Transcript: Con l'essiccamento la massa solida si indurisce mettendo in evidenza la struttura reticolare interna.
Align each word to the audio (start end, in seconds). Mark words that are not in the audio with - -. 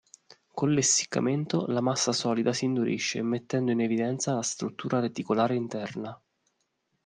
Con 0.51 0.71
l'essiccamento 0.73 1.67
la 1.67 1.79
massa 1.79 2.11
solida 2.11 2.53
si 2.53 2.65
indurisce 2.65 3.21
mettendo 3.21 3.69
in 3.69 3.81
evidenza 3.81 4.33
la 4.33 4.41
struttura 4.41 4.99
reticolare 4.99 5.53
interna. 5.53 6.19